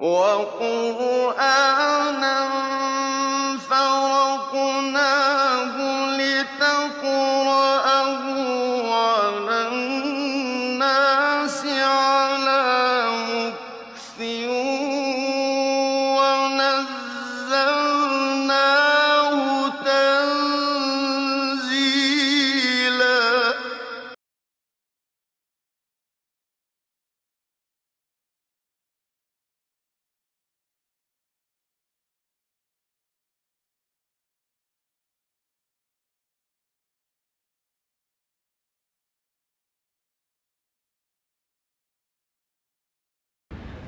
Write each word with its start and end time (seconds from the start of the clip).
وَقُرْآنًا 0.00 1.40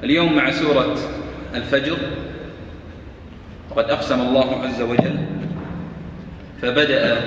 اليوم 0.03 0.37
مع 0.37 0.51
سورة 0.51 0.97
الفجر 1.55 1.97
وقد 3.71 3.91
أقسم 3.91 4.21
الله 4.21 4.63
عز 4.65 4.83
وجل 4.83 5.19
فبدأ 6.63 7.21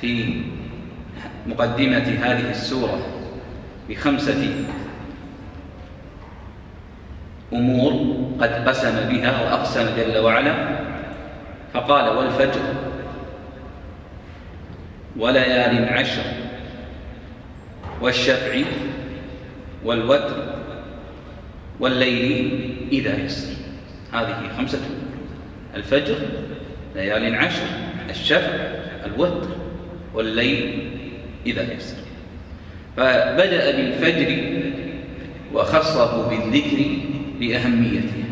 في 0.00 0.42
مقدمة 1.46 2.18
هذه 2.22 2.50
السورة 2.50 3.06
بخمسة 3.88 4.64
أمور 7.52 8.16
قد 8.40 8.68
قسم 8.68 9.08
بها 9.08 9.42
وأقسم 9.42 9.86
جل 9.96 10.18
وعلا. 10.18 10.80
فقال 11.74 12.16
والفجر 12.16 12.60
وليال 15.16 15.88
عشر 15.88 16.22
والشفع 18.00 18.62
والوتر 19.84 20.59
والليل 21.80 22.70
إذا 22.92 23.24
يسر. 23.24 23.52
هذه 24.12 24.50
خمسة. 24.58 24.78
أمور 24.78 25.76
الفجر 25.76 26.16
ليال 26.94 27.34
عشر 27.34 27.66
الشفع 28.10 28.54
الوتر. 29.06 29.48
والليل 30.14 30.90
إذا 31.46 31.72
يسر. 31.72 31.96
فبدأ 32.96 33.70
بالفجر 33.76 34.60
وخصه 35.54 36.28
بالذكر 36.28 36.86
لأهميته 37.40 38.24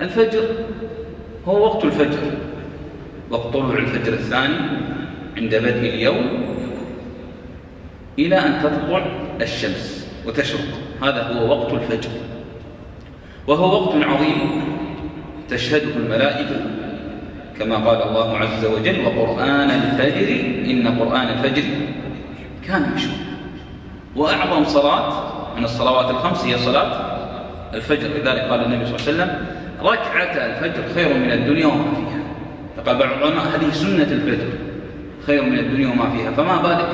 الفجر 0.00 0.44
هو 1.46 1.64
وقت 1.64 1.84
الفجر. 1.84 2.18
وقت 3.30 3.52
طلوع 3.52 3.78
الفجر 3.78 4.12
الثاني 4.12 4.54
عند 5.36 5.54
بدء 5.54 5.88
اليوم 5.88 6.56
إلى 8.18 8.38
أن 8.38 8.62
تطلع 8.62 9.06
الشمس 9.40 10.08
وتشرق. 10.26 10.80
هذا 11.02 11.22
هو 11.22 11.48
وقت 11.48 11.72
الفجر. 11.72 12.10
وهو 13.46 13.82
وقت 13.82 13.94
عظيم. 14.04 14.66
تشهده 15.50 15.96
الملائكة 15.96 16.60
كما 17.58 17.76
قال 17.76 18.02
الله 18.02 18.36
عز 18.36 18.64
وجل 18.64 19.06
وقرآن 19.06 19.70
الفجر 19.70 20.28
إن 20.70 20.98
قرآن 20.98 21.28
الفجر 21.28 21.62
كان 22.68 22.92
مشهودا 22.94 23.36
وأعظم 24.16 24.64
صلاة 24.64 25.12
من 25.56 25.64
الصلوات 25.64 26.10
الخمس 26.10 26.44
هي 26.44 26.58
صلاة 26.58 27.16
الفجر. 27.74 28.08
لذلك 28.08 28.40
قال 28.40 28.64
النبي 28.64 28.86
صلى 28.86 28.96
الله 28.96 29.06
عليه 29.06 29.12
وسلم 29.12 29.46
ركعة 29.82 30.46
الفجر 30.46 30.82
خير 30.94 31.14
من 31.14 31.32
الدنيا 31.32 31.66
وما 31.66 31.94
فيها. 31.94 32.22
فقال 32.76 32.96
بعض 32.96 33.12
العلماء 33.12 33.44
هذه 33.46 33.70
سنة 33.72 34.02
الفجر 34.02 34.48
خير 35.26 35.42
من 35.42 35.58
الدنيا 35.58 35.88
وما 35.88 36.10
فيها. 36.10 36.30
فما 36.30 36.62
بالك 36.62 36.88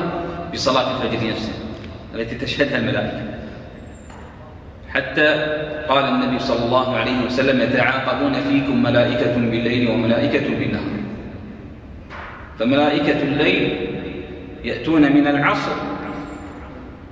بصلاة 0.54 0.96
الفجر 0.96 1.28
نفسها 1.30 1.54
التي 2.14 2.34
تشهدها 2.34 2.78
الملائكة؟ 2.78 3.31
حتى 4.94 5.28
قال 5.88 6.04
النبي 6.04 6.38
صلى 6.38 6.64
الله 6.64 6.96
عليه 6.96 7.24
وسلم 7.26 7.60
يتعاقبون 7.60 8.32
فيكم 8.32 8.82
ملائكة 8.82 9.34
بالليل 9.36 9.90
وملائكة 9.90 10.48
بالنهار. 10.58 11.02
فملائكة 12.58 13.22
الليل 13.22 13.76
يأتون 14.64 15.12
من 15.12 15.26
العصر 15.26 15.76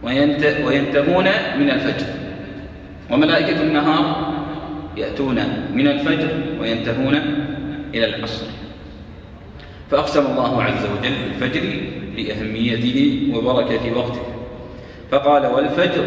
وينتهون 0.02 1.26
من 1.58 1.70
الفجر. 1.70 2.06
وملائكة 3.10 3.62
النهار 3.62 4.34
يأتون 4.96 5.38
من 5.74 5.88
الفجر 5.88 6.28
وينتهون 6.60 7.14
إلى 7.94 8.16
العصر. 8.16 8.46
فأقسم 9.90 10.26
الله 10.26 10.62
عز 10.62 10.84
وجل 10.84 11.14
بالفجر 11.24 11.62
لأهميته 12.16 13.28
وبركة 13.34 13.96
وقته. 13.96 14.22
فقال 15.10 15.46
والفجر 15.46 16.06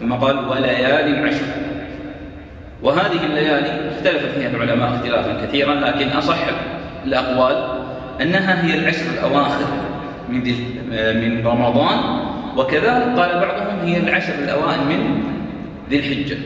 ثم 0.00 0.12
قال 0.12 0.48
وليال 0.48 1.26
عشر. 1.26 1.46
وهذه 2.82 3.26
الليالي 3.26 3.90
اختلف 3.90 4.38
فيها 4.38 4.50
العلماء 4.50 4.94
اختلافا 4.94 5.46
كثيرا 5.46 5.74
لكن 5.74 6.08
أصح 6.08 6.38
الأقوال 7.04 7.78
أنها 8.22 8.66
هي 8.66 8.78
العشر 8.78 9.06
الأواخر 9.14 9.66
من, 10.28 10.42
من 11.14 11.46
رمضان 11.46 11.98
وكذلك 12.56 13.18
قال 13.18 13.40
بعضهم 13.40 13.78
هي 13.84 13.96
العشر 13.96 14.34
الأوائل 14.44 14.80
من 14.88 15.22
ذي 15.90 15.98
الحجة. 15.98 16.36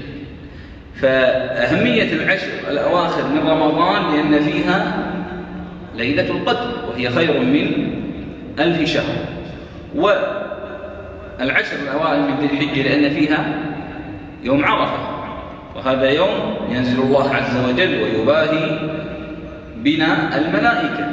فأهمية 1.00 2.12
العشر 2.12 2.48
الأواخر 2.70 3.28
من 3.28 3.48
رمضان 3.48 4.02
لأن 4.14 4.42
فيها 4.42 4.96
ليلة 5.96 6.30
القدر 6.30 6.70
وهي 6.88 7.10
خير 7.10 7.40
من 7.40 7.92
ألف 8.58 8.90
شهر. 8.90 9.14
والعشر 11.42 11.76
الأوائل 11.76 12.20
من 12.20 12.36
ذي 12.40 12.46
الحجة 12.46 12.82
لأن 12.82 13.14
فيها 13.14 13.44
يوم 14.42 14.64
عرفة. 14.64 14.98
وهذا 15.76 16.10
يوم 16.10 16.56
ينزل 16.70 17.02
الله 17.02 17.34
عز 17.34 17.56
وجل 17.68 18.02
ويباهي 18.02 18.78
بنا 19.76 20.38
الملائكة 20.38 21.10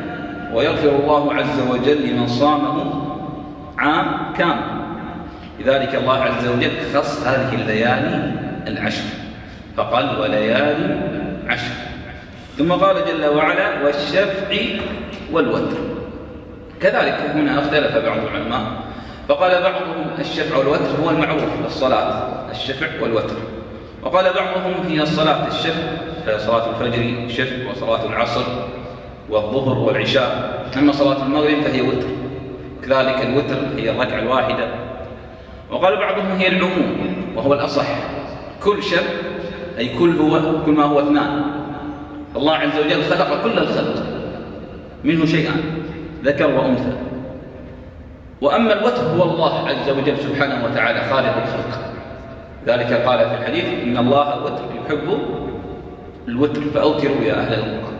ويغفر 0.53 0.89
الله 0.89 1.33
عز 1.33 1.59
وجل 1.71 2.07
لمن 2.07 2.27
صامه 2.27 3.05
عام 3.77 4.33
كامل. 4.37 4.79
لذلك 5.59 5.95
الله 5.95 6.23
عز 6.23 6.47
وجل 6.47 6.71
خص 6.93 7.27
هذه 7.27 7.53
الليالي 7.53 8.31
العشر 8.67 9.03
فقال 9.77 10.19
وليالي 10.21 10.97
عشر. 11.47 11.73
ثم 12.57 12.71
قال 12.71 12.95
جل 12.95 13.25
وعلا 13.25 13.83
والشفع 13.83 14.55
والوتر. 15.31 15.77
كذلك 16.81 17.17
هنا 17.35 17.59
اختلف 17.59 17.97
بعض 17.97 18.17
العلماء 18.17 18.88
فقال 19.29 19.61
بعضهم 19.61 20.19
الشفع 20.19 20.57
والوتر 20.57 21.03
هو 21.03 21.09
المعروف 21.09 21.43
الصلاة 21.65 22.23
الشفع 22.51 22.87
والوتر. 23.01 23.35
وقال 24.03 24.25
بعضهم 24.33 24.73
هي 24.87 25.01
الصلاة 25.01 25.47
الشفع 25.47 25.81
فهي 26.25 26.39
صلاة 26.39 26.69
الفجر 26.69 27.29
شفع 27.29 27.71
وصلاة 27.71 28.05
العصر 28.05 28.43
والظهر 29.29 29.77
والعشاء. 29.77 30.59
أما 30.77 30.91
صلاة 30.91 31.25
المغرب 31.25 31.61
فهي 31.61 31.81
وتر. 31.81 32.07
كذلك 32.83 33.21
الوتر 33.21 33.57
هي 33.77 33.89
الركعة 33.89 34.19
الواحدة. 34.19 34.67
وقال 35.71 35.97
بعضهم 35.97 36.31
هي 36.37 36.47
العموم 36.47 36.97
وهو 37.35 37.53
الأصح. 37.53 37.87
كل 38.63 38.83
شف 38.83 39.07
أي 39.77 39.97
كل 39.99 40.17
هو 40.17 40.41
كل 40.65 40.71
ما 40.71 40.83
هو 40.83 40.99
اثنان. 40.99 41.43
الله 42.35 42.53
عز 42.53 42.79
وجل 42.79 43.03
خلق 43.03 43.43
كل 43.43 43.57
الخلق 43.57 44.03
منه 45.03 45.25
شيئان 45.25 45.63
ذكر 46.23 46.47
وأنثى. 46.47 47.08
وأما 48.41 48.73
الوتر 48.73 49.01
هو 49.01 49.23
الله 49.23 49.67
عز 49.69 49.89
وجل 49.89 50.17
سبحانه 50.17 50.65
وتعالى 50.65 51.01
خالق 51.01 51.35
الخلق. 51.37 51.79
ذلك 52.67 52.93
قال 52.93 53.19
في 53.19 53.35
الحديث 53.35 53.65
إن 53.83 53.97
الله 53.97 54.43
وتر 54.43 54.63
يحب 54.85 55.19
الوتر 56.27 56.61
فأوتروا 56.61 57.21
يا 57.23 57.33
أهل 57.33 57.53
القرآن 57.53 57.99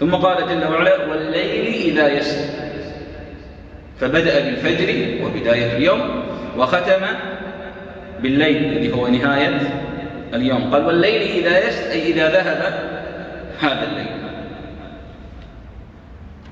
ثم 0.00 0.14
قال 0.14 0.48
جل 0.48 0.72
وعلا 0.72 1.06
والليل 1.06 1.74
إذا 1.74 2.08
يسر. 2.08 2.40
فبدأ 4.00 4.40
بالفجر 4.40 4.88
وبداية 5.24 5.76
اليوم 5.76 6.00
وختم 6.58 7.02
بالليل 8.22 8.56
الذي 8.56 8.92
هو 8.92 9.08
نهاية 9.08 9.60
اليوم. 10.34 10.74
قال 10.74 10.86
والليل 10.86 11.22
إذا 11.22 11.68
يسر 11.68 11.90
أي 11.90 12.12
إذا 12.12 12.28
ذهب 12.28 12.74
هذا 13.60 13.88
الليل. 13.90 14.29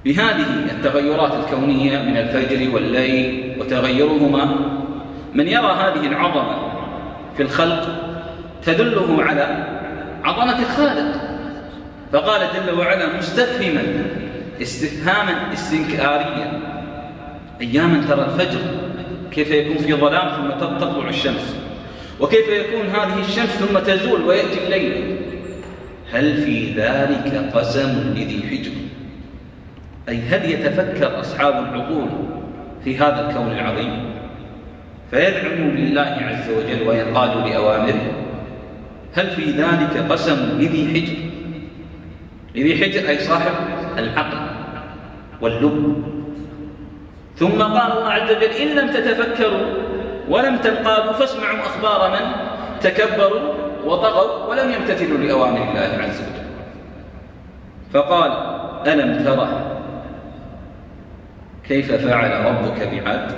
بهذه 0.04 0.46
التغيرات 0.70 1.32
الكونية 1.44 1.98
من 1.98 2.16
الفجر 2.16 2.74
والليل 2.74 3.56
وتغيرهما 3.60 4.54
من 5.34 5.48
يرى 5.48 5.72
هذه 5.72 6.06
العظمة 6.06 6.72
في 7.36 7.42
الخلق 7.42 7.88
تدله 8.64 9.22
على 9.22 9.66
عظمة 10.24 10.58
الخالق. 10.58 11.20
فقال 12.12 12.40
جل 12.40 12.78
وعلا 12.78 13.18
مستفهما 13.18 13.82
استفهاما 14.62 15.52
استنكاريا. 15.52 16.60
أياما 17.60 18.04
ترى 18.08 18.24
الفجر 18.24 18.60
كيف 19.32 19.50
يكون 19.50 19.78
في 19.78 19.94
ظلام 19.94 20.28
ثم 20.28 20.66
تطلع 20.66 21.08
الشمس 21.08 21.56
وكيف 22.20 22.48
يكون 22.48 22.86
هذه 22.86 23.20
الشمس 23.20 23.48
ثم 23.48 23.78
تزول 23.78 24.22
ويأتي 24.22 24.64
الليل؟ 24.66 25.16
هل 26.12 26.42
في 26.42 26.72
ذلك 26.72 27.50
قسم 27.54 28.14
لذي 28.16 28.42
حجر؟ 28.50 28.87
أي 30.08 30.20
هل 30.20 30.50
يتفكر 30.50 31.20
أصحاب 31.20 31.54
العقول 31.54 32.08
في 32.84 32.98
هذا 32.98 33.30
الكون 33.30 33.52
العظيم؟ 33.52 34.14
فيدعموا 35.10 35.70
لله 35.72 36.16
عز 36.20 36.50
وجل 36.50 36.88
وينقادوا 36.88 37.42
لأوامره. 37.42 38.12
هل 39.14 39.30
في 39.30 39.50
ذلك 39.50 40.12
قسم 40.12 40.58
لذي 40.58 40.88
حجر؟ 40.88 41.16
لذي 42.54 42.84
حجر 42.84 43.08
أي 43.08 43.18
صاحب 43.18 43.52
العقل 43.98 44.38
واللب. 45.40 46.04
ثم 47.36 47.62
قال 47.62 47.92
الله 47.92 48.08
عز 48.08 48.30
وجل 48.30 48.42
إن 48.42 48.68
لم 48.76 48.90
تتفكروا 48.90 49.66
ولم 50.28 50.56
تنقادوا 50.56 51.12
فاسمعوا 51.12 51.60
أخبار 51.60 52.10
من 52.10 52.32
تكبروا 52.80 53.54
وطغوا 53.84 54.46
ولم 54.46 54.72
يمتثلوا 54.72 55.18
لأوامر 55.18 55.68
الله 55.70 56.04
عز 56.04 56.20
وجل. 56.20 56.48
فقال 57.92 58.32
ألم 58.86 59.24
ترى 59.24 59.77
كيف 61.68 61.92
فعل 61.92 62.44
ربك 62.44 62.88
بعاد 62.88 63.32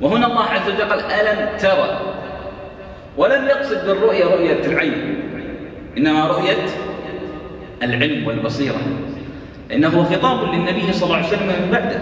وهنا 0.00 0.26
الله 0.26 0.44
عز 0.44 0.68
وجل 0.68 0.82
قال 0.82 1.00
ألم 1.00 1.58
ترى 1.58 2.00
ولم 3.16 3.46
يقصد 3.46 3.86
بالرؤية 3.86 4.24
رؤية 4.24 4.64
العين 4.66 5.22
إنما 5.98 6.26
رؤية 6.26 6.66
العلم 7.82 8.26
والبصيرة. 8.26 8.80
إنه 9.72 10.04
خطاب 10.04 10.54
للنبي 10.54 10.92
صلى 10.92 11.04
الله 11.04 11.16
عليه 11.16 11.26
وسلم 11.26 11.46
من 11.46 11.70
بعده. 11.72 12.00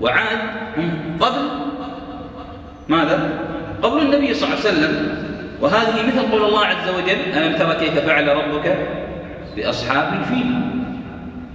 وعاد 0.00 0.38
هم 0.76 1.16
قبل 1.20 1.48
ماذا؟ 2.88 3.30
قبل 3.82 4.02
النبي 4.02 4.34
صلى 4.34 4.48
الله 4.48 4.58
عليه 4.58 4.68
وسلم. 4.68 5.18
وهذه 5.60 6.06
مثل 6.06 6.32
قول 6.32 6.44
الله 6.44 6.66
عز 6.66 6.88
وجل 6.88 7.36
ألم 7.36 7.56
ترى 7.56 7.74
كيف 7.74 7.98
فعل 7.98 8.28
ربك 8.28 8.76
بأصحاب 9.56 10.12
الفيل؟ 10.20 10.81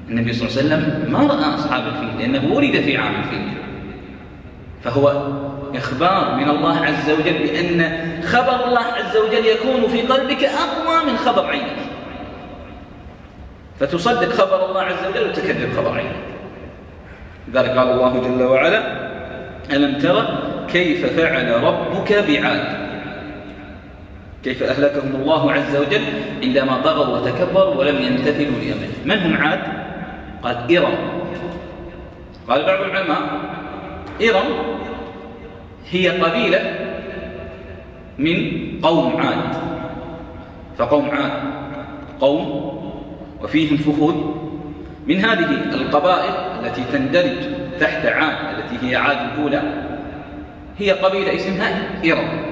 النبي 0.09 0.33
صلى 0.33 0.47
الله 0.47 0.57
عليه 0.57 0.67
وسلم 0.67 1.11
ما 1.11 1.19
رأى 1.19 1.55
أصحاب 1.55 1.87
الفيل 1.87 2.19
لأنه 2.19 2.53
ولد 2.53 2.81
في 2.81 2.97
عام 2.97 3.15
الفيل. 3.15 3.47
فهو 4.83 5.27
إخبار 5.75 6.35
من 6.35 6.49
الله 6.49 6.85
عز 6.85 7.09
وجل 7.09 7.33
بأن 7.33 7.99
خبر 8.23 8.65
الله 8.65 8.81
عز 8.81 9.17
وجل 9.17 9.45
يكون 9.45 9.87
في 9.87 10.01
قلبك 10.01 10.43
أقوى 10.43 11.11
من 11.11 11.17
خبر 11.17 11.45
عينك. 11.45 11.77
فتصدق 13.79 14.29
خبر 14.29 14.69
الله 14.69 14.81
عز 14.81 15.07
وجل 15.09 15.29
وتكذب 15.29 15.73
خبر 15.77 15.91
عينك. 15.91 16.15
لذلك 17.47 17.69
قال 17.69 17.89
الله 17.89 18.21
جل 18.21 18.43
وعلا 18.43 19.07
ألم 19.73 19.99
ترى 19.99 20.37
كيف 20.71 21.05
فعل 21.19 21.63
ربك 21.63 22.13
بعاد؟ 22.13 22.87
كيف 24.43 24.63
أهلكهم 24.63 25.15
الله 25.15 25.51
عز 25.51 25.75
وجل 25.75 26.03
عندما 26.43 26.81
طغوا 26.81 27.17
وتكبروا 27.17 27.75
ولم 27.75 28.01
يمتثلوا 28.01 28.59
لأمره؟ 28.59 28.89
من 29.05 29.17
هم 29.17 29.37
عاد؟ 29.37 29.59
قال 30.43 30.77
إرم. 30.77 30.95
قال 32.47 32.65
بعض 32.65 32.81
العلماء 32.81 33.21
إرم 34.21 34.49
هي 35.91 36.09
قبيلة 36.09 36.61
من 38.17 38.37
قوم 38.81 39.17
عاد. 39.17 39.55
فقوم 40.77 41.09
عاد 41.09 41.31
قوم 42.19 42.73
وفيهم 43.43 43.77
فخود. 43.77 44.35
من 45.07 45.25
هذه 45.25 45.51
القبائل 45.73 46.33
التي 46.63 46.83
تندرج 46.91 47.37
تحت 47.79 48.05
عاد 48.05 48.59
التي 48.59 48.87
هي 48.87 48.95
عاد 48.95 49.17
الأولى 49.17 49.61
هي 50.77 50.91
قبيلة 50.91 51.35
اسمها 51.35 52.01
إرم. 52.05 52.46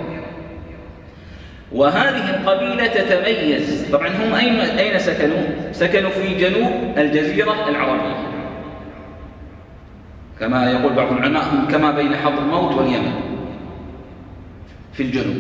وهذه 1.72 2.30
القبيلة 2.30 2.88
تتميز. 2.88 3.86
طبعا 3.92 4.08
هم 4.08 4.36
أين, 4.36 4.60
أين 4.60 5.00
سكنوا؟ 5.00 5.72
سكنوا 5.72 6.10
في 6.10 6.36
جنوب 6.36 6.72
الجزيرة 6.98 7.70
العربية. 7.70 8.16
كما 10.40 10.72
يقول 10.72 10.94
بعض 10.94 11.12
العلماء 11.12 11.44
هم 11.44 11.68
كما 11.68 11.92
بين 11.92 12.16
حضرموت 12.16 12.76
واليمن 12.76 13.14
في 14.94 15.04
الجنوب. 15.04 15.36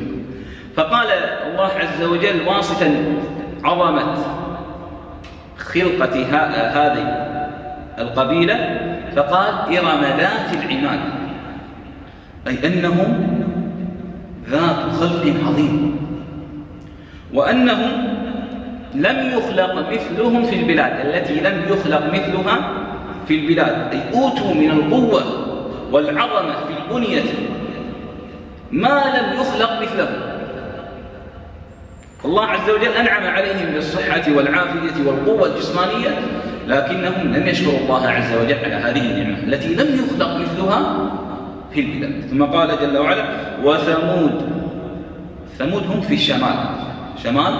فقال 0.76 1.08
الله 1.52 1.72
عز 1.80 2.04
وجل 2.04 2.48
واصفا 2.48 3.18
عظمة 3.64 4.16
خلقة 5.58 6.26
هذه 6.52 7.26
القبيلة 8.00 8.80
فقال 9.16 9.78
إرم 9.78 10.02
ذات 10.02 10.54
العماد. 10.54 11.00
أي 12.48 12.68
أنهم 12.68 13.38
ذات 14.50 14.92
خلق 15.00 15.34
عظيم. 15.48 16.05
وأنهم 17.36 17.92
لم 18.96 19.32
يخلق 19.38 19.92
مثلهم 19.92 20.44
في 20.44 20.56
البلاد 20.56 21.06
التي 21.06 21.40
لم 21.40 21.62
يخلق 21.70 22.14
مثلها 22.14 22.70
في 23.28 23.36
البلاد. 23.36 23.94
أي 23.94 24.02
أوتوا 24.20 24.54
من 24.54 24.72
القوة 24.72 25.24
والعظمة 25.92 26.54
في 26.68 26.74
البنية 26.82 27.24
ما 28.72 29.04
لم 29.18 29.40
يخلق 29.40 29.82
مثله 29.82 30.10
الله 32.26 32.46
عز 32.46 32.70
وجل 32.70 32.92
أنعم 33.00 33.24
عليهم 33.24 33.74
بالصحة 33.74 34.24
والعافية 34.36 35.06
والقوة 35.06 35.48
الجسمانية 35.48 36.10
لكنهم 36.68 37.34
لم 37.34 37.48
يشكروا 37.48 37.80
الله 37.80 38.10
عز 38.10 38.34
وجل 38.34 38.66
على 38.66 38.76
هذه 38.76 39.02
النعمة 39.02 39.44
التي 39.44 39.76
لم 39.76 40.00
يخلق 40.06 40.38
مثلها 40.38 41.10
في 41.74 41.80
البلاد. 41.80 42.22
ثم 42.30 42.44
قال 42.44 42.70
جل 42.82 42.98
وعلا 42.98 43.26
وثمود 43.64 44.42
ثمود 45.58 45.84
هم 45.88 46.02
في 46.02 46.14
الشمال. 46.14 46.56
شمال 47.24 47.54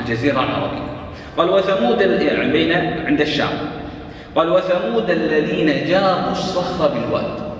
الجزيرة 0.00 0.44
العربية. 0.44 0.92
قال 1.36 1.50
وثمود 1.50 2.00
يعني 2.00 2.52
بين 2.52 2.72
عند 3.06 3.20
الشام. 3.20 3.48
قال 4.36 4.48
وثمود 4.48 5.10
الذين 5.10 5.86
جابوا 5.88 6.30
الصخر 6.30 6.88
بالواد. 6.88 7.52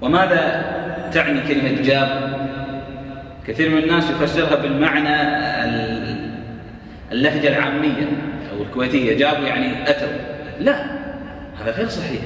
وماذا 0.00 0.64
تعني 1.14 1.40
كلمة 1.40 1.82
جاب؟ 1.82 2.34
كثير 3.46 3.70
من 3.70 3.78
الناس 3.78 4.10
يفسرها 4.10 4.54
بالمعنى 4.54 5.16
اللهجة 7.12 7.48
العامية 7.48 8.08
أو 8.52 8.62
الكويتية. 8.62 9.18
جابوا 9.18 9.46
يعني 9.46 9.90
أتوا. 9.90 10.08
لا 10.60 10.84
هذا 11.62 11.70
غير 11.76 11.88
صحيح. 11.88 12.20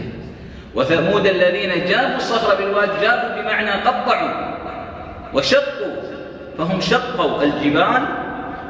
وثمود 0.75 1.27
الذين 1.27 1.71
جابوا 1.89 2.17
الصخر 2.17 2.57
بالواد 2.57 2.89
جابوا 3.03 3.43
بمعنى 3.43 3.71
قطعوا 3.71 4.59
وشقوا. 5.35 6.18
فهم 6.59 6.81
شقوا 6.81 7.43
الجبال 7.43 8.03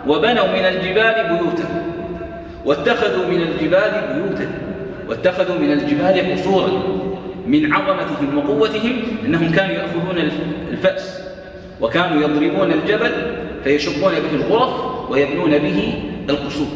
وبنوا 0.07 0.47
من 0.47 0.65
الجبال 0.65 1.15
بيوتا. 1.29 1.85
واتخذوا 2.65 3.27
من 3.27 3.43
الجبال 3.43 3.93
بيوتا. 4.15 4.51
واتخذوا 5.09 5.59
من 5.59 5.73
الجبال 5.73 6.33
قصورا 6.33 6.71
من 7.47 7.73
عظمتهم 7.73 8.39
وقوتهم 8.39 8.93
إنهم 9.27 9.53
كانوا 9.53 9.75
يأخذون 9.75 10.31
الفأس. 10.71 11.21
وكانوا 11.81 12.23
يضربون 12.23 12.73
الجبل 12.73 13.13
فيشقون 13.65 14.13
به 14.13 14.35
الغرف 14.35 15.11
ويبنون 15.11 15.59
به 15.59 16.03
القصور. 16.31 16.69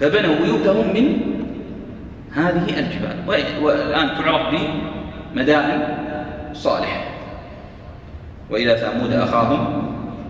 فبنوا 0.00 0.34
بيوتهم 0.44 0.94
من 0.94 1.20
هذه 2.32 2.78
الجبال. 2.78 3.16
والآن 3.62 4.08
تعرف 4.14 4.54
بمدائن 5.34 5.82
صالح 6.52 7.13
وإلى 8.54 8.76
ثمود 8.76 9.12
أخاهم 9.12 9.82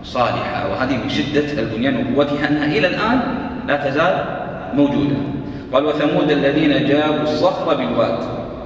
صالحا. 0.03 0.65
وهذه 0.65 0.97
من 0.97 1.09
شدة 1.09 1.61
البنيان 1.61 2.13
وقوتها 2.13 2.47
أنها 2.47 2.65
إلى 2.65 2.87
الآن 2.87 3.19
لا 3.67 3.89
تزال 3.89 4.25
موجودة. 4.73 5.15
قال 5.73 5.85
وثمود 5.85 6.31
الذين 6.31 6.87
جابوا 6.87 7.23
الصخر 7.23 7.73
بالواد. 7.73 8.19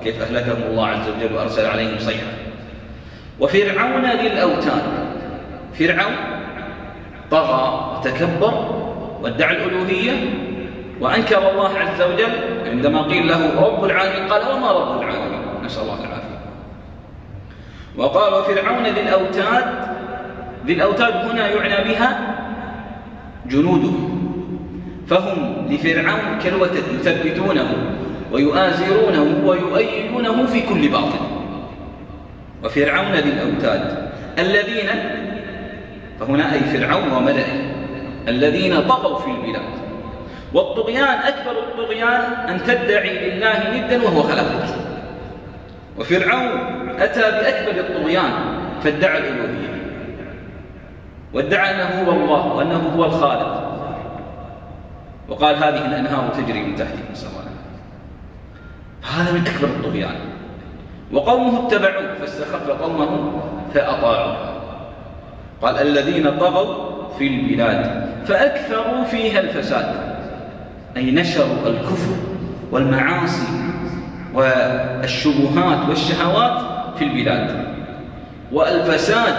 كيف 0.03 0.21
أهلكهم 0.21 0.71
الله 0.71 0.87
عز 0.87 1.07
وجل 1.09 1.35
وأرسل 1.35 1.65
عليهم 1.65 1.99
صيحة. 1.99 2.31
وفرعون 3.39 4.05
ذي 4.05 4.27
الأوتاد 4.27 4.83
فرعون 5.73 6.15
طغى 7.31 7.95
وتكبر 7.97 8.53
وادعى 9.21 9.55
الألوهية 9.55 10.13
وأنكر 11.01 11.51
الله 11.51 11.69
عز 11.69 12.01
وجل 12.01 12.33
عندما 12.65 13.01
قيل 13.01 13.27
له 13.27 13.61
رب 13.61 13.83
العالمين. 13.83 14.31
قال 14.31 14.41
وما 14.55 14.71
رب 14.71 15.01
العالمين؟ 15.01 15.39
نسأل 15.65 15.83
الله 15.83 16.08
وقال 17.99 18.33
وفرعون 18.33 18.83
ذي 18.83 19.01
الأوتاد 19.01 19.65
ذي 20.65 20.73
الأوتاد 20.73 21.13
هنا 21.13 21.47
يعنى 21.47 21.89
بها 21.89 22.35
جنوده. 23.45 23.97
فهم 25.07 25.67
لفرعون 25.69 26.39
كالوتد 26.43 26.83
يثبتونه 26.93 27.73
ويؤازرونه 28.31 29.41
ويؤيدونه 29.45 30.45
في 30.45 30.61
كل 30.61 30.87
باطل. 30.89 31.19
وفرعون 32.63 33.11
ذي 33.11 33.29
الأوتاد 33.29 34.09
الذين 34.39 34.89
فهنا 36.19 36.53
أي 36.53 36.59
فرعون 36.59 37.11
وملئه 37.11 37.73
الذين 38.27 38.81
طغوا 38.81 39.19
في 39.19 39.31
البلاد. 39.31 39.79
والطغيان 40.53 41.03
أكبر 41.07 41.51
الطغيان 41.51 42.21
أن 42.49 42.63
تدعي 42.67 43.29
لله 43.29 43.77
ندا 43.77 44.03
وهو 44.03 44.23
خلقك. 44.23 44.65
وفرعون 45.99 46.78
أتى 46.99 47.21
بأكبر 47.21 47.79
الطغيان 47.79 48.31
فادعى 48.83 49.17
الألوهية 49.17 49.69
وادعى 51.33 51.75
أنه 51.75 52.03
هو 52.03 52.11
الله 52.11 52.45
وأنه 52.53 52.91
هو 52.97 53.05
الخالق. 53.05 53.69
وقال 55.29 55.55
هذه 55.55 55.85
الأنهار 55.85 56.29
تجري 56.29 56.63
من 56.63 56.73
نسأل 56.73 57.27
الله 57.29 57.39
فهذا 59.01 59.31
من 59.31 59.47
أكبر 59.47 59.67
الطغيان. 59.67 60.15
وقومه 61.11 61.67
اتبعوه 61.67 62.13
فاستخف 62.19 62.69
قومه 62.69 63.41
فأطاعوه. 63.73 64.37
قال 65.61 65.75
الذين 65.75 66.37
طغوا 66.37 67.09
في 67.17 67.27
البلاد 67.27 68.09
فأكثروا 68.25 69.03
فيها 69.03 69.39
الفساد. 69.39 69.95
أي 70.97 71.11
نشروا 71.11 71.67
الكفر 71.67 72.15
والمعاصي 72.71 73.47
والشبهات 74.33 75.89
والشهوات 75.89 76.78
في 76.97 77.03
البلاد. 77.03 77.49
والفساد 78.51 79.35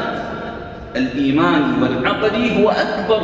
الإيماني 0.96 1.82
والعقدي 1.82 2.64
هو 2.64 2.70
أكبر 2.70 3.22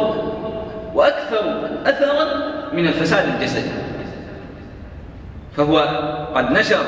وأكثر 0.95 1.69
أثرا 1.87 2.25
من 2.73 2.87
الفساد 2.87 3.25
الجسدي. 3.35 3.71
فهو 5.57 5.79
قد 6.35 6.53
نشر 6.53 6.85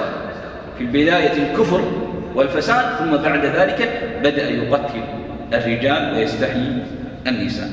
في 0.79 0.85
البداية 0.85 1.33
الكفر 1.33 1.81
والفساد 2.35 2.85
ثم 2.99 3.17
بعد 3.17 3.45
ذلك 3.45 4.11
بدأ 4.23 4.51
يقتل 4.51 5.03
الرجال 5.53 6.15
ويستحيي 6.15 6.83
النساء. 7.27 7.69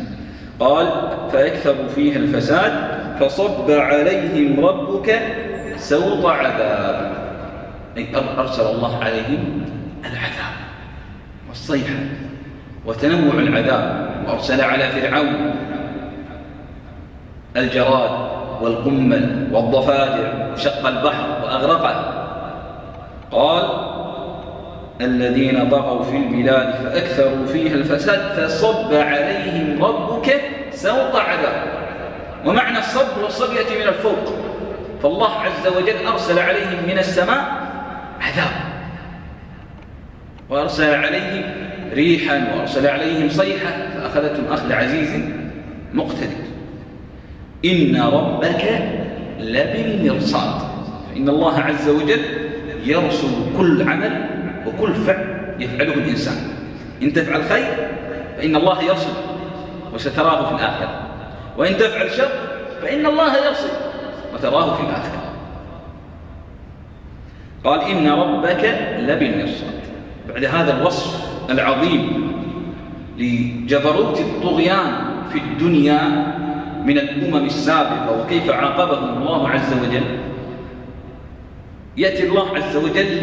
قال 0.60 0.88
فيكثر 1.32 1.76
فيها 1.96 2.16
الفساد 2.16 2.74
فصب 3.20 3.72
عليهم 3.72 4.66
ربك 4.66 5.20
سوط 5.78 6.26
عذاب. 6.26 6.95
أي 7.98 8.08
أرسل 8.38 8.64
الله 8.64 9.04
عليهم 9.04 9.66
العذاب 10.06 10.56
والصيحة 11.50 11.94
وتنوع 12.86 13.34
العذاب 13.34 14.10
وأرسل 14.28 14.62
على 14.62 14.90
فرعون 14.90 15.56
الجراد 17.58 18.12
والقمل 18.62 19.48
والضفادع 19.52 20.54
وشق 20.54 20.88
البحر 20.88 21.28
وأغرقه. 21.44 22.26
قال 23.32 23.64
الذين 25.02 25.70
طغوا 25.70 26.04
في 26.04 26.18
البلاد 26.18 26.74
فأكثروا 26.74 27.46
فيها 27.46 27.74
الفساد 27.74 28.20
فصب 28.20 28.94
عليهم 28.94 29.84
ربك 29.84 30.42
سوط 30.72 31.16
عذاب. 31.16 31.64
ومعنى 32.46 32.80
الصب 32.80 33.24
والصب 33.24 33.54
يأتي 33.54 33.80
من 33.80 33.88
الفوق. 33.88 34.34
فالله 35.04 35.32
عز 35.32 35.68
وجل 35.78 36.08
أرسل 36.08 36.40
عليهم 36.40 36.88
من 36.88 36.98
السماء 36.98 37.65
عذاب. 38.26 38.52
وأرسل 40.50 40.96
عليهم 40.96 41.44
ريحا 41.94 42.56
وأرسل 42.56 42.88
عليهم 42.88 43.30
صيحة 43.30 43.72
فأخذتهم 43.94 44.54
أخذ 44.54 44.74
عزيز 44.74 45.10
مقتدر. 45.94 46.46
إن 47.66 48.02
ربك 48.02 48.64
لبالمرصاد. 49.40 50.62
فإن 51.12 51.30
الله 51.30 51.60
عز 51.60 51.90
وجل 51.90 52.22
يرسل 52.84 53.28
كل 53.58 53.90
عمل 53.90 54.26
وكل 54.68 54.94
فعل 54.94 55.56
يفعله 55.60 55.94
الإنسان. 55.94 56.38
إن 57.02 57.14
تفعل 57.14 57.44
خير 57.44 57.74
فإن 58.38 58.56
الله 58.56 58.84
يرسل 58.84 59.14
وستراه 59.94 60.46
في 60.50 60.56
الآخرة. 60.56 61.02
وإن 61.58 61.78
تفعل 61.78 62.12
شر 62.12 62.30
فإن 62.82 63.06
الله 63.06 63.48
يرسل 63.48 63.70
وتراه 64.34 64.76
في 64.76 64.82
الآخرة. 64.84 65.15
قال 67.66 67.82
إن 67.82 68.08
ربك 68.08 68.64
لبالمرصاد. 69.00 69.76
بعد 70.30 70.46
هذا 70.46 70.78
الوصف 70.78 71.26
العظيم 71.50 72.32
لجبروت 73.18 74.20
الطغيان 74.20 74.92
في 75.32 75.40
الدنيا 75.40 76.00
من 76.86 76.98
الأمم 76.98 77.46
السابقة 77.46 78.22
وكيف 78.22 78.50
عاقبهم 78.50 79.22
الله 79.22 79.50
عز 79.50 79.74
وجل. 79.74 80.04
يأتي 81.98 82.28
الله 82.28 82.56
عز 82.56 82.76
وجل 82.76 83.22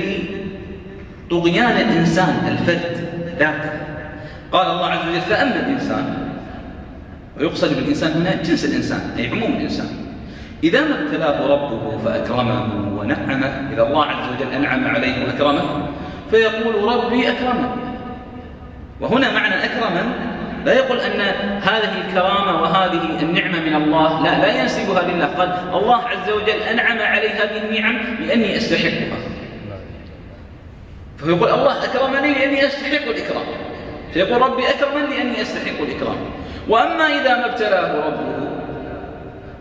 لطغيان 1.30 1.76
الإنسان 1.76 2.48
الفرد 2.48 3.08
ذاته. 3.38 3.70
قال 4.52 4.66
الله 4.66 4.86
عز 4.86 5.08
وجل 5.08 5.20
فأما 5.20 5.66
الإنسان 5.66 6.28
ويقصد 7.38 7.74
بالإنسان 7.76 8.12
هنا 8.12 8.42
جنس 8.42 8.64
الإنسان 8.64 9.00
أي 9.18 9.26
عموم 9.26 9.52
الإنسان. 9.52 10.01
إذا 10.64 10.80
ما 10.80 11.02
ابتلاه 11.02 11.46
ربه 11.46 11.98
فأكرمه 12.04 12.66
ونعمه 12.98 13.70
إذا 13.72 13.82
الله 13.82 14.04
عز 14.04 14.28
وجل 14.36 14.52
أنعم 14.52 14.86
عليه 14.86 15.24
وأكرمه 15.24 15.88
فيقول 16.30 16.84
ربي 16.84 17.30
أكرمه 17.30 17.76
وهنا 19.00 19.32
معنى 19.32 19.64
أكرما 19.64 20.14
لا 20.64 20.72
يقول 20.72 21.00
أن 21.00 21.20
هذه 21.62 22.06
الكرامة 22.06 22.62
وهذه 22.62 23.20
النعمة 23.22 23.60
من 23.60 23.74
الله 23.74 24.22
لا 24.22 24.40
لا 24.40 24.60
ينسبها 24.62 25.02
لله. 25.02 25.26
قال 25.26 25.58
الله 25.74 25.96
عز 25.96 26.30
وجل 26.30 26.62
أنعم 26.70 26.98
علي 26.98 27.28
هذه 27.28 27.58
النعم 27.64 27.98
لأني 28.20 28.56
أستحقها. 28.56 29.18
فيقول 31.18 31.50
الله 31.50 31.84
أكرمني 31.84 32.34
لأني 32.34 32.66
أستحق 32.66 33.08
الإكرام. 33.08 33.44
فيقول 34.12 34.42
ربي 34.42 34.62
أكرمني 34.68 35.16
لأني 35.16 35.42
أستحق 35.42 35.80
الإكرام. 35.80 36.16
وأما 36.68 37.06
إذا 37.06 37.36
ما 37.36 37.46
ابتلاه 37.46 38.06
ربه 38.06 38.51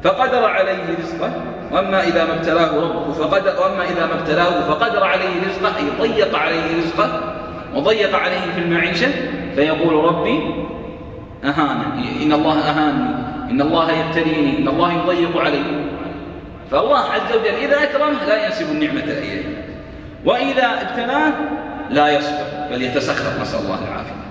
فقدر 0.03 0.45
عليه 0.45 0.83
رزقه 0.99 1.31
وأما 1.71 2.03
إذا 2.03 2.25
ما 2.25 2.33
ابتلاه 2.33 2.75
ربه 2.75 3.11
فقدر 3.11 3.61
وأما 3.61 3.83
إذا 3.83 4.05
ما 4.05 4.13
ابتلاه 4.13 4.61
فقدر 4.61 5.03
عليه 5.03 5.29
رزقه 5.49 5.77
أي 5.77 6.09
ضيق 6.09 6.35
عليه 6.35 6.77
رزقه 6.77 7.35
وضيق 7.75 8.15
عليه 8.15 8.51
في 8.55 8.59
المعيشة 8.61 9.07
فيقول 9.55 10.05
ربي 10.05 10.39
أهانا 11.43 11.93
إن 12.23 12.33
الله 12.33 12.59
أهاني 12.59 13.31
إن 13.51 13.61
الله 13.61 13.91
يبتليني 13.91 14.57
إن 14.57 14.67
الله 14.67 14.93
يضيق 14.93 15.41
علي. 15.41 15.63
فالله 16.71 16.99
عز 16.99 17.35
وجل 17.35 17.55
إذا 17.55 17.83
أكرمه 17.83 18.25
لا 18.27 18.45
ينسب 18.45 18.71
النعمة 18.71 19.03
إليه. 19.03 19.43
وإذا 20.25 20.81
ابتلاه 20.81 21.33
لا 21.89 22.07
يصبر 22.07 22.45
بل 22.71 22.81
يتسخط 22.81 23.41
نسأل 23.41 23.59
الله 23.59 23.79
العافية. 23.87 24.21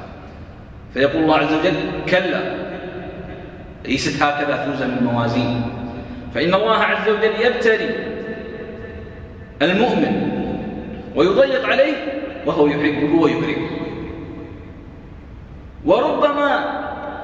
فيقول 0.95 1.23
الله 1.23 1.37
عز 1.37 1.53
وجل 1.53 1.75
كلا 2.09 2.60
ليست 3.85 4.23
هكذا 4.23 4.67
توزن 4.67 4.99
الموازين. 4.99 5.63
فإن 6.35 6.55
الله 6.55 6.77
عز 6.77 7.09
وجل 7.09 7.47
يبتلي 7.47 7.91
المؤمن 9.63 10.31
ويضيق 11.17 11.67
عليه 11.67 11.95
وهو 12.47 12.67
يحبه 12.67 13.15
ويكرمه 13.21 13.71
وربما 15.85 16.81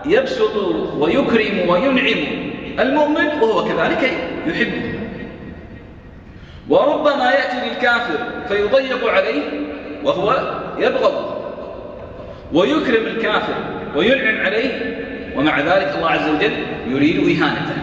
يبسط 0.07 0.57
ويكرم 0.99 1.69
وينعم 1.69 2.25
المؤمن 2.81 3.27
وهو 3.43 3.65
كذلك 3.65 4.11
يحبه. 4.47 4.95
وربما 6.69 7.31
يأتي 7.31 7.69
للكافر 7.69 8.19
فيضيق 8.49 9.11
عليه 9.11 9.43
وهو 10.05 10.55
يبغضه 10.79 11.37
ويكرم 12.53 13.07
الكافر 13.07 13.55
وينعم 13.97 14.47
عليه 14.47 14.97
ومع 15.37 15.61
ذلك 15.61 15.93
الله 15.97 16.11
عز 16.11 16.29
وجل 16.29 16.53
يريد 16.87 17.17
إهانته. 17.17 17.77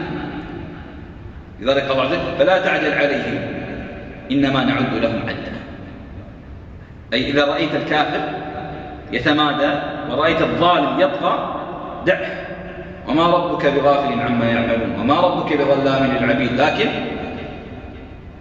لذلك 1.59 1.91
الله 1.91 2.01
عز 2.01 2.11
وجل 2.11 2.37
فلا 2.39 2.57
تعجل 2.65 2.93
عليهم 2.93 3.41
إنما 4.31 4.63
نعد 4.63 4.93
لهم 4.93 5.21
عدا. 5.27 5.53
أي 7.13 7.29
إذا 7.29 7.45
رأيت 7.45 7.75
الكافر 7.75 8.21
يتمادى 9.11 9.71
ورأيت 10.09 10.41
الظالم 10.41 10.99
يطغى 10.99 11.55
دعه. 12.05 12.43
وما 13.07 13.27
ربك 13.27 13.65
بغافل 13.65 14.19
عما 14.19 14.45
يعملون 14.45 14.99
وما 14.99 15.19
ربك 15.19 15.53
بظلام 15.53 16.05
للعبيد 16.05 16.61
لكن 16.61 16.89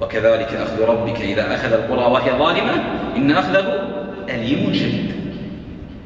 وكذلك 0.01 0.55
أخذ 0.55 0.85
ربك 0.89 1.21
إذا 1.21 1.55
أخذ 1.55 1.73
القرى 1.73 2.13
وهي 2.13 2.31
ظالمة 2.31 2.73
إن 3.17 3.31
أخذه 3.31 3.89
أليم 4.29 4.73
شديد. 4.73 5.13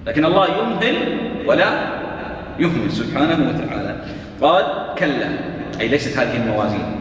لكن 0.06 0.24
الله 0.24 0.46
يمهل 0.46 0.96
ولا 1.46 1.68
يهمل 2.58 2.90
سبحانه 2.90 3.48
وتعالى. 3.48 3.96
قال 4.40 4.64
كلا. 4.98 5.28
أي 5.80 5.88
ليست 5.88 6.18
هذه 6.18 6.36
الموازين. 6.36 6.96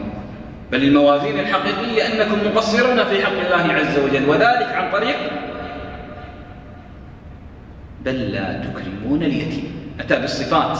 بل 0.72 0.82
الموازين 0.82 1.40
الحقيقية 1.40 2.02
أنكم 2.02 2.38
مقصرون 2.46 3.04
في 3.04 3.24
حق 3.24 3.32
الله 3.32 3.72
عز 3.72 3.98
وجل 3.98 4.28
وذلك 4.28 4.68
عن 4.74 4.92
طريق 4.92 5.16
بل 8.04 8.32
لا 8.32 8.62
تكرمون 8.64 9.22
اليتيم. 9.22 9.92
أتى 10.00 10.20
بالصفات 10.20 10.78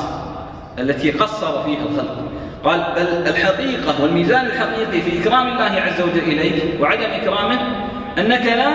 التي 0.78 1.10
قصر 1.10 1.62
فيها 1.64 1.82
الخلق. 1.82 2.32
قال 2.64 2.84
بل 2.96 3.30
الحقيقة 3.30 4.02
والميزان 4.02 4.46
الحقيقي 4.46 5.00
في 5.00 5.22
إكرام 5.22 5.48
الله 5.48 5.80
عز 5.80 6.00
وجل 6.00 6.18
إليك 6.18 6.80
وعدم 6.80 7.10
إكرامه 7.22 7.60
أنك 8.18 8.46
لا 8.46 8.72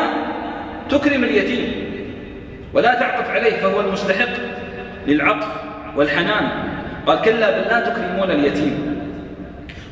تكرم 0.90 1.24
اليتيم. 1.24 1.74
ولا 2.74 2.94
تعطف 2.94 3.30
عليه 3.30 3.52
فهو 3.52 3.82
المستحق 3.82 4.30
للعطف. 5.08 5.48
والحنان. 5.96 6.48
قال 7.08 7.22
كلا 7.22 7.52
بل 7.52 7.68
لا 7.70 7.80
تكرمون 7.80 8.32
اليتيم 8.32 9.02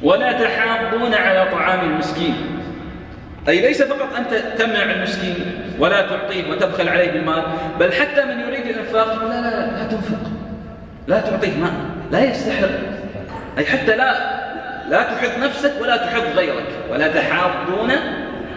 ولا 0.04 0.32
تحاضون 0.32 1.14
على 1.14 1.48
طعام 1.52 1.80
المسكين. 1.90 2.36
أي 3.48 3.62
ليس 3.62 3.82
فقط 3.82 4.16
أنت 4.18 4.34
تمنع 4.34 4.84
المسكين 4.84 5.36
ولا 5.80 6.02
تعطيه 6.02 6.52
وتبخل 6.52 6.90
عليه 6.90 7.12
بالمال 7.12 7.44
بل 7.80 7.94
حتى 7.94 8.26
من 8.26 8.40
يريد 8.40 8.66
الإنفاق 8.66 9.24
لا 9.24 9.42
لا 9.42 9.78
لا, 9.78 9.88
تنفق. 9.92 10.32
لا 11.08 11.20
تعطيه 11.20 11.58
مال 11.58 11.72
لا 12.12 12.24
يستحق. 12.24 12.70
أي 13.58 13.66
حتى 13.66 13.96
لا 13.96 14.14
لا 14.90 15.04
تحب 15.04 15.44
نفسك 15.44 15.74
ولا 15.82 15.98
تحب 15.98 16.24
غيرك 16.36 16.66
ولا 16.92 17.08
تحاضون 17.08 17.92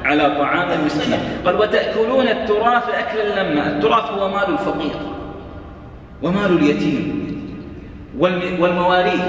على 0.05 0.35
طعام 0.39 0.71
المسكين. 0.81 1.19
قال 1.45 1.57
وتأكلون 1.57 2.29
التراث 2.29 2.83
أكلا 2.99 3.43
لما 3.43 3.67
التراث 3.67 4.11
هو 4.11 4.29
مال 4.29 4.49
الفقير 4.49 4.97
ومال 6.23 6.59
اليتيم. 6.59 7.32
والمواريث. 8.19 9.23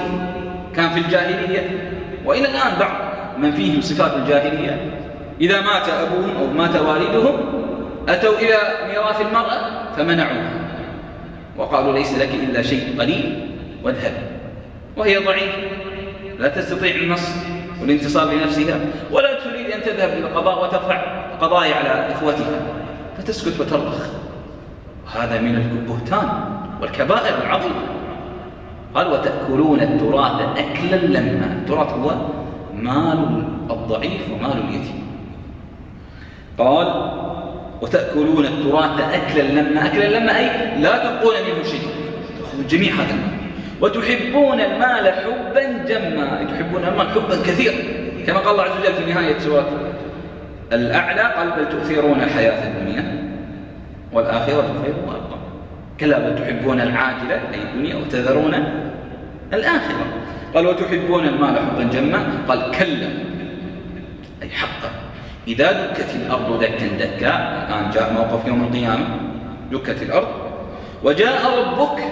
كان 0.75 0.90
في 0.90 1.00
الجاهلية 1.00 1.90
وإلى 2.25 2.48
الآن 2.48 2.80
بعض 2.80 2.92
من 3.38 3.52
فيهم 3.52 3.82
صفات 3.82 4.13
الجاهلية. 4.13 4.92
إذا 5.42 5.62
مات 5.62 5.90
أبوهم 5.90 6.38
أو 6.38 6.48
مات 6.48 6.75
والدهم 6.75 7.36
أتوا 8.10 8.38
إلى 8.38 8.58
ميراث 8.88 9.22
المرأة 9.22 9.60
فمنعوها. 9.98 10.52
وقالوا 11.58 11.94
ليس 11.94 12.18
لك 12.18 12.30
إلا 12.34 12.62
شيء 12.62 12.96
قليل 13.00 13.50
واذهب. 13.84 14.13
وهي 14.98 15.18
ضعيفة. 15.18 15.58
لا 16.40 16.48
تستطيع 16.48 16.96
النص 16.96 17.30
والانتصار 17.82 18.32
لنفسها 18.34 18.80
ولا 19.12 19.40
تريد 19.40 19.72
أن 19.72 19.82
تذهب 19.82 20.10
إلى 20.10 20.28
القضاء 20.28 20.63
وترفع 20.63 21.02
قضايا 21.42 21.75
على 21.75 22.13
إخوتها. 22.13 22.62
فتسكت 23.18 23.60
وترضخ 23.60 24.08
وهذا 25.06 25.42
من 25.42 25.56
البهتان 25.56 26.30
والكبائر 26.82 27.46
العظيمة. 27.46 28.03
قال 28.96 29.08
وتأكلون 29.08 29.80
التراث 29.80 30.42
أكلا 30.58 30.96
لما 30.96 31.46
التراث 31.46 31.94
هو 31.94 32.12
مال 32.76 33.44
الضعيف 33.70 34.22
ومال 34.32 34.64
اليتيم. 34.70 35.04
قال 36.58 37.12
وتأكلون 37.82 38.46
التراث 38.46 39.02
أكلا 39.14 39.62
لما 39.62 39.86
أكلا 39.86 40.20
لما 40.20 40.38
أي 40.40 40.82
لا 40.82 40.98
تبقون 40.98 41.34
منه 41.34 41.64
شيء. 41.64 41.88
تأخذون 42.40 42.68
جميع 42.68 42.94
هذا 42.94 43.14
المال. 43.14 43.34
وتحبون 43.82 44.62
المال 44.62 45.14
حبا 45.14 45.64
جما. 45.88 46.48
تحبون 46.52 46.84
المال 46.84 47.10
حبا 47.10 47.36
كثيرا. 47.36 47.76
كما 48.28 48.40
قال 48.40 48.52
الله 48.52 48.64
عز 48.64 48.80
وجل 48.80 48.94
في 48.94 49.14
نهاية 49.14 49.40
سورة 49.40 49.66
الأعلى 50.72 51.22
قال 51.22 51.50
بل 51.50 51.70
تؤثرون 51.70 52.22
الحياة 52.22 52.68
الدنيا 52.68 53.24
والآخرة 54.14 54.66
خير 54.84 54.96
وأبقى. 55.08 55.38
كلا 56.00 56.20
بل 56.20 56.36
تحبون 56.36 56.82
العاجلة 56.82 57.36
أي 57.54 57.62
الدنيا 57.64 57.96
وتذرون 57.96 58.83
الآخرة. 59.56 60.06
قال 60.56 60.68
وتحبون 60.68 61.28
المال 61.28 61.60
حبا 61.60 61.84
جما؟ 61.84 62.28
قال 62.48 62.72
كلا. 62.72 63.10
أي 64.44 64.50
حقا. 64.50 64.90
إذا 65.48 65.72
دكت 65.72 66.16
الأرض 66.16 66.60
دكا 66.60 66.88
دكا 66.88 67.38
الآن 67.38 67.90
جاء 67.94 68.14
موقف 68.14 68.48
يوم 68.48 68.64
القيامة. 68.64 69.06
دكت 69.72 70.02
الأرض. 70.02 70.28
وجاء 71.04 71.42
ربك. 71.60 72.04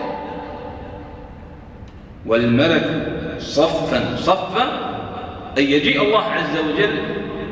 والملك 2.26 3.08
صفا 3.40 4.16
صفا 4.16 4.92
أي 5.58 5.72
يجيء 5.72 6.02
الله 6.02 6.24
عز 6.24 6.58
وجل 6.58 7.00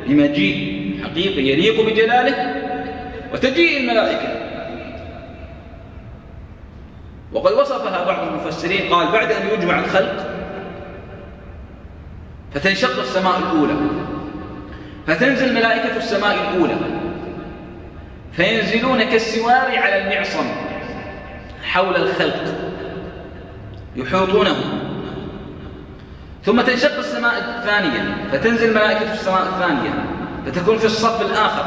بمجيء 0.06 0.80
حقيقي 1.04 1.42
يليق 1.42 1.86
بجلاله. 1.86 2.54
وتجيء 3.34 3.80
الملائكة. 3.80 4.39
وقد 7.32 7.52
وصفها 7.52 8.04
بعض 8.04 8.28
المفسرين 8.28 8.94
قال 8.94 9.12
بعد 9.12 9.32
أن 9.32 9.48
يجمع 9.48 9.78
الخلق 9.78 10.26
فتنشق 12.54 13.00
السماء 13.00 13.38
الأولى. 13.38 13.74
فتنزل 15.06 15.54
ملائكة 15.54 15.96
السماء 15.96 16.34
الأولى. 16.34 16.76
فينزلون 18.32 19.02
كالسوار 19.02 19.78
على 19.78 19.98
المعصم 20.02 20.46
حول 21.62 21.96
الخلق 21.96 22.44
يحوطونه. 23.96 24.56
ثم 26.44 26.60
تنشق 26.60 26.98
السماء 26.98 27.34
الثانية 27.38 28.16
فتنزل 28.32 28.74
ملائكة 28.74 29.12
السماء 29.12 29.42
الثانية 29.42 30.04
فتكون 30.46 30.78
في 30.78 30.84
الصف 30.84 31.20
الآخر 31.20 31.64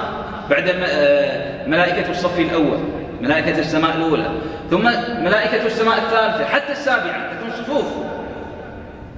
بعد 0.50 0.70
آه، 0.70 1.68
ملائكة 1.68 2.12
الصف 2.12 2.40
الأول. 2.40 2.80
ملائكة 3.24 3.60
السماء 3.60 3.98
الأولى 3.98 4.28
ثم 4.72 4.84
ملائكة 5.24 5.66
السماء 5.66 5.98
الثالثة 5.98 6.46
حتى 6.46 6.72
السابعة 6.72 7.34
تكون 7.34 7.52
صفوف. 7.52 7.86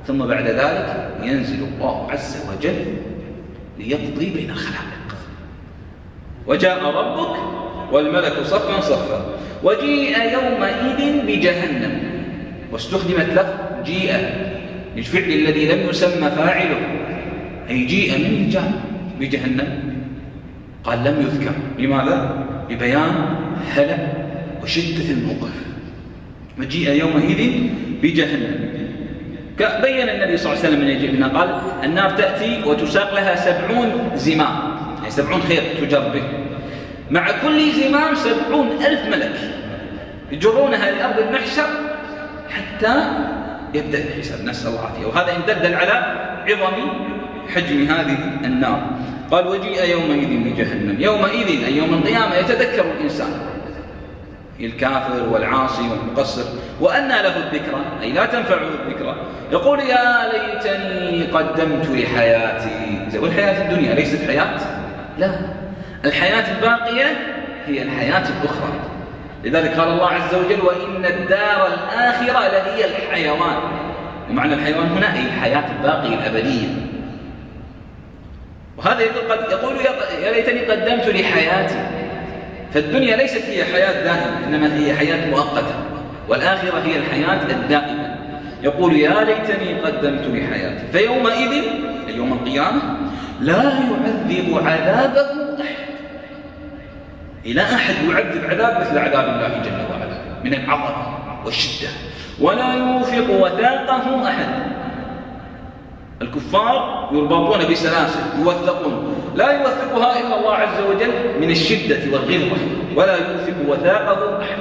ثم 0.08 0.26
بعد 0.26 0.48
ذلك 0.48 1.10
ينزل 1.24 1.64
الله 1.64 2.12
عز 2.12 2.38
وجل 2.50 2.86
ليقضي 3.80 4.30
بين 4.30 4.50
الخلائق. 4.50 5.16
وجاء 6.48 6.86
ربك 6.86 7.38
والملك 7.92 8.34
صفا 8.44 8.82
صفا. 8.82 9.26
وجيء 9.64 10.18
يومئذ 10.34 11.26
بجهنم. 11.28 12.00
واستخدمت 12.72 13.30
لفظ 13.30 13.86
جيء 13.86 14.14
للفعل 14.96 15.30
الذي 15.30 15.66
لم 15.72 15.90
يسمى 15.90 16.30
فاعله. 16.30 16.82
أي 17.70 17.86
جيء 17.86 18.18
من 18.18 18.50
جهنم. 18.50 18.82
بجهنم. 19.20 19.96
قال 20.84 21.04
لم 21.04 21.22
يذكر. 21.22 21.54
لماذا؟ 21.80 22.46
لبيان 22.70 23.16
هلع 23.76 23.98
وشدة 24.64 25.12
الموقف. 25.12 25.54
مجيء 26.58 26.92
يومئذ 26.92 27.70
بجهنم. 28.02 28.76
بين 29.82 30.10
النبي 30.10 30.38
صلى 30.38 30.54
الله 30.54 30.66
عليه 30.66 30.70
وسلم 30.70 30.80
من 31.20 31.30
قال 31.30 31.62
النار 31.84 32.10
تأتي 32.10 32.64
وتساق 32.66 33.14
لها 33.14 33.36
سبعون 33.36 34.12
زمام. 34.16 34.56
يعني 34.98 35.10
سبعون 35.10 35.42
خير 35.42 35.62
تجر 35.82 36.10
به. 36.10 36.24
مع 37.12 37.32
كل 37.32 37.72
زمام 37.72 38.16
سبعون 38.16 38.68
ألف 38.72 39.06
ملك 39.06 39.40
يجرونها 40.32 40.92
لأرض 40.92 41.20
المحشر 41.20 41.68
حتى 42.50 43.08
يبدأ 43.74 43.98
الحساب. 43.98 44.46
نسأل 44.46 44.68
الله 44.68 44.80
العافية. 44.80 45.06
وهذا 45.06 45.36
إن 45.36 45.62
دل 45.62 45.76
على 45.76 45.94
عظم 46.48 46.90
حجم 47.56 47.88
هذه 47.88 48.18
النار. 48.46 48.90
قال 49.32 49.48
وجيء 49.48 49.84
يومئذ 49.84 50.28
بجهنم 50.28 50.96
يومئذ 51.00 51.66
أي 51.66 51.78
يوم 51.78 51.94
القيامة 51.94 52.36
يتذكر 52.36 52.86
الإنسان. 52.98 53.32
الكافر 54.60 55.30
والعاصي 55.32 55.82
والمقصر. 55.90 56.44
وأنى 56.82 57.14
له 57.14 57.38
الذكرى. 57.38 57.82
أي 58.02 58.12
لا 58.12 58.26
تنفعه 58.26 58.68
الذكرى. 58.88 59.16
يقول 59.52 59.80
يا 59.80 60.32
ليتني 60.32 61.24
قدمت 61.24 61.90
لحياتي. 61.90 63.18
والحياة 63.20 63.72
الدنيا 63.72 63.96
ليست 63.96 64.28
حياة؟ 64.28 64.60
لا. 65.18 65.32
الحياة 66.06 66.56
الباقية 66.56 67.18
هي 67.68 67.82
الحياة 67.82 68.24
الأخرى. 68.42 68.80
لذلك 69.44 69.80
قال 69.80 69.88
الله 69.88 70.08
عز 70.08 70.36
وجل 70.36 70.62
وإن 70.62 71.06
الدار 71.06 71.68
الآخرة 71.68 72.48
لهي 72.48 72.86
الحيوان. 72.86 73.58
ومعنى 74.30 74.54
الحيوان 74.54 74.88
هنا 74.88 75.14
أي 75.14 75.22
الحياة 75.22 75.64
الباقية 75.78 76.16
الأبدية. 76.16 76.68
وهذا 78.78 79.02
يقول 79.52 79.76
يا 80.24 80.32
ليتني 80.32 80.60
قدمت 80.60 81.08
لحياتي. 81.08 81.76
فالدنيا 82.74 83.16
ليست 83.16 83.46
هي 83.46 83.64
حياة 83.64 84.04
دائمة 84.04 84.48
إنما 84.48 84.76
هي 84.76 84.96
حياة 84.96 85.30
مؤقتة. 85.30 85.76
والآخرة 86.30 86.82
هي 86.86 86.98
الحياة 86.98 87.42
الدائمة. 87.50 88.16
يقول 88.64 88.96
يا 88.96 89.24
ليتني 89.24 89.82
قدمت 89.82 90.28
لحياتي. 90.28 90.88
فيومئذ 90.92 91.64
يوم 92.08 92.34
القيامة 92.34 92.82
لا 93.42 93.64
يعذب 93.64 94.68
عذابه 94.68 95.62
أحد. 95.62 95.86
إلى 97.46 97.62
أحد 97.62 97.96
يعذب 98.10 98.50
عذاب 98.50 98.82
مثل 98.82 98.98
عذاب 98.98 99.24
الله 99.24 99.62
جل 99.66 99.86
وعلا 99.92 100.18
من 100.44 100.54
العظمة 100.54 101.18
والشدة. 101.46 101.90
ولا 102.42 102.74
يوثق 102.74 103.30
وثاقه 103.30 104.28
أحد. 104.28 104.65
الكفار 106.22 107.10
يربطون 107.14 107.72
بسلاسل 107.72 108.20
يوثقون. 108.40 109.16
لا 109.36 109.52
يوثقها 109.52 110.20
إلا 110.20 110.40
الله 110.40 110.54
عز 110.54 110.82
وجل 110.84 111.42
من 111.42 111.50
الشدة 111.50 112.00
والغلظة 112.12 112.58
ولا 112.96 113.16
يوثق 113.16 113.70
وثاقه 113.70 114.42
أحد. 114.42 114.58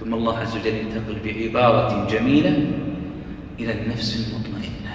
ثم 0.00 0.14
الله 0.14 0.38
عز 0.38 0.56
وجل 0.56 0.74
ينتقل 0.74 1.16
بعبارة 1.24 2.06
جميلة 2.10 2.66
إلى 3.60 3.72
النفس 3.72 4.28
المطمئنة. 4.28 4.94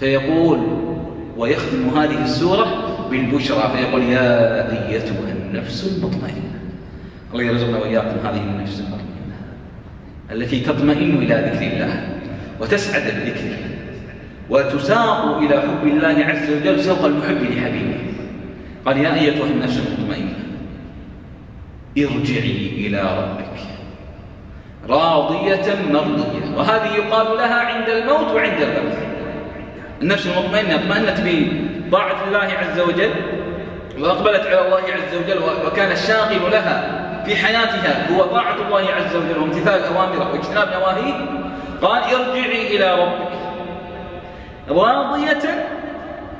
فيقول 0.00 0.60
ويختم 1.36 1.88
هذه 1.98 2.24
السورة 2.24 2.66
بالبشرى 3.10 3.72
فيقول 3.76 4.02
يا 4.02 4.90
أيتها 4.92 5.32
النفس 5.32 5.96
المطمئنة. 5.96 6.58
الله 7.32 7.44
يرزقنا 7.44 7.78
وإياكم 7.78 8.26
هذه 8.26 8.40
النفس 8.40 8.80
المطمئنة 8.80 9.38
التي 10.30 10.60
تطمئن 10.60 11.22
إلى 11.22 11.34
ذكر 11.34 11.66
الله. 11.66 12.17
وتسعد 12.60 13.02
بذكره. 13.02 13.58
وتساق 14.50 15.38
إلى 15.38 15.60
حب 15.60 15.86
الله 15.86 16.24
عز 16.24 16.50
وجل 16.50 16.84
سوق 16.84 17.04
المحب 17.04 17.42
لحبيبه. 17.42 17.98
قال 18.86 18.98
يا 18.98 19.14
أيتها 19.14 19.46
النفس 19.46 19.80
المطمئنة 19.86 20.34
ارجعي 21.98 22.70
إلى 22.86 23.02
ربك 23.18 23.58
راضية 24.88 25.74
مرضية. 25.90 26.56
وهذه 26.56 26.94
يقال 26.94 27.36
لها 27.36 27.54
عند 27.54 27.88
الموت 27.88 28.34
وعند 28.34 28.60
البعث. 28.60 28.98
النفس 30.02 30.26
المطمئنة 30.26 30.74
اطمأنت 30.74 31.20
بطاعة 31.88 32.24
الله 32.28 32.38
عز 32.38 32.80
وجل 32.80 33.10
وأقبلت 33.98 34.46
على 34.46 34.66
الله 34.66 34.76
عز 34.76 35.14
وجل 35.14 35.38
وكان 35.66 35.92
الشاغل 35.92 36.50
لها 36.50 36.98
في 37.26 37.36
حياتها 37.36 38.12
هو 38.12 38.22
طاعة 38.22 38.56
الله 38.66 38.92
عز 38.92 39.16
وجل 39.16 39.38
وامتثال 39.38 39.82
أوامره 39.82 40.32
واجتناب 40.32 40.68
نواهيه. 40.68 41.37
قال 41.82 42.02
ارجعي 42.02 42.76
إلى 42.76 43.02
ربك. 43.02 43.32
راضية 44.68 45.66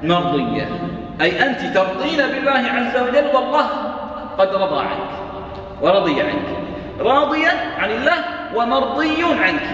مرضية. 0.02 0.68
أي 1.20 1.46
أنت 1.46 1.60
ترضين 1.60 2.16
بالله 2.16 2.50
عز 2.50 2.96
وجل 2.96 3.26
والله 3.34 3.66
قد 4.38 4.48
رضى 4.54 4.80
عنك 4.80 5.10
ورضي 5.82 6.20
عنك. 6.20 6.48
راضية 7.00 7.52
عن 7.78 7.90
الله 7.90 8.24
ومرضي 8.56 9.22
عنك. 9.42 9.68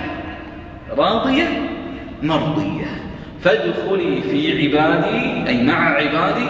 راضية 0.96 1.48
مرضية. 2.22 2.85
فادخلي 3.42 4.22
في 4.22 4.62
عبادي 4.62 5.48
أي 5.48 5.62
مع 5.62 5.94
عبادي 5.94 6.48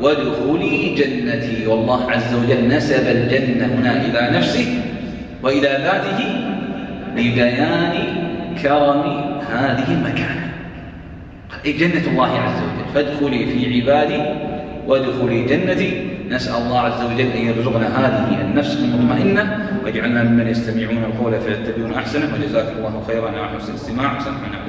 وادخلي 0.00 0.94
جنتي. 0.94 1.66
والله 1.66 2.10
عز 2.10 2.34
وجل 2.34 2.68
نسب 2.68 3.08
الجنة 3.08 3.66
هنا 3.66 3.92
إلى 3.92 4.38
نفسه 4.38 4.82
وإلى 5.42 5.68
ذاته 5.68 6.47
لبيان 7.18 7.94
كرم 8.62 9.02
هذه 9.50 9.92
المكانة. 9.92 10.46
جنة 11.66 12.06
الله 12.10 12.30
عز 12.38 12.58
وجل. 12.62 12.94
فادخلي 12.94 13.46
في 13.46 13.58
عبادي 13.74 14.20
وادخلي 14.86 15.44
جنتي. 15.44 15.90
نسأل 16.30 16.62
الله 16.62 16.80
عز 16.80 17.04
وجل 17.04 17.20
أن 17.20 17.46
يرزقنا 17.46 17.86
هذه 18.00 18.40
النفس 18.40 18.78
المطمئنة 18.82 19.68
واجعلنا 19.84 20.22
ممن 20.22 20.48
يستمعون 20.48 21.04
القول 21.04 21.40
فيتبعون 21.40 21.94
أحسنه. 21.94 22.28
وجزاك 22.34 22.68
الله 22.78 23.04
خيرا. 23.06 23.28
على 23.30 23.58
حسن 23.58 23.70
الاستماع 23.70 24.16
وسمعنا 24.16 24.67